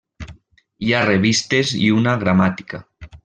Hi 0.87 0.93
ha 0.93 1.01
revistes 1.09 1.75
i 1.81 1.93
una 1.99 2.17
gramàtica. 2.25 2.81